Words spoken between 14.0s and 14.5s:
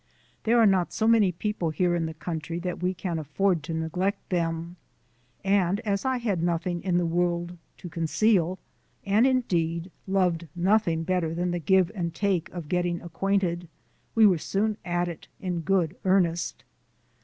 we were